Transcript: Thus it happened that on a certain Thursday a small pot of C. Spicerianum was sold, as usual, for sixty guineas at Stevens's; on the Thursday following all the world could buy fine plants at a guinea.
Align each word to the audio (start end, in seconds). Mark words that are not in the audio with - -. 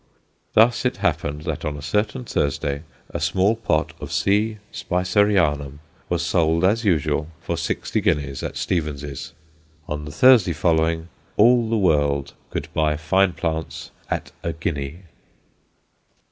Thus 0.53 0.83
it 0.83 0.97
happened 0.97 1.41
that 1.43 1.63
on 1.63 1.77
a 1.77 1.81
certain 1.83 2.23
Thursday 2.25 2.81
a 3.11 3.19
small 3.19 3.55
pot 3.55 3.93
of 4.01 4.11
C. 4.11 4.57
Spicerianum 4.73 5.77
was 6.09 6.25
sold, 6.25 6.63
as 6.63 6.83
usual, 6.83 7.27
for 7.39 7.55
sixty 7.55 8.01
guineas 8.01 8.41
at 8.41 8.57
Stevens's; 8.57 9.33
on 9.87 10.05
the 10.05 10.11
Thursday 10.11 10.53
following 10.53 11.09
all 11.37 11.69
the 11.69 11.77
world 11.77 12.33
could 12.49 12.67
buy 12.73 12.97
fine 12.97 13.33
plants 13.33 13.91
at 14.09 14.31
a 14.41 14.53
guinea. 14.53 15.01